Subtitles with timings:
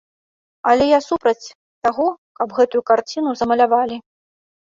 [0.69, 1.49] Але я супраць
[1.87, 2.07] таго,
[2.39, 4.01] каб гэтую карціну замалявалі.